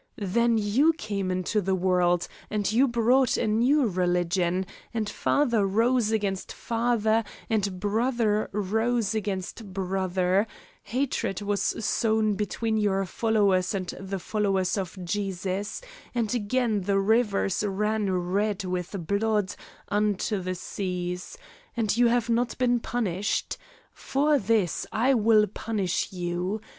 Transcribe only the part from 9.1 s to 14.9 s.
against brother; hatred was sown between your followers and the followers